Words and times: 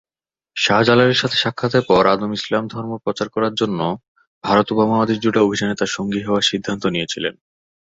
শাহ 0.55 0.79
জালালের 0.87 1.19
সাথে 1.21 1.37
সাক্ষাতের 1.37 1.83
পর 1.89 2.03
আদম 2.05 2.31
ইসলাম 2.33 2.63
ধর্ম 2.67 2.91
প্রচার 3.03 3.27
করার 3.35 3.53
জন্য 3.55 3.79
ভারত 4.43 4.67
উপমহাদেশ 4.73 5.17
জুড়ে 5.23 5.39
অভিযানে 5.41 5.75
তার 5.75 5.91
সঙ্গী 5.97 6.21
হওয়ার 6.23 6.47
সিদ্ধান্ত 6.51 6.83
নিয়েছিলেন। 6.87 7.33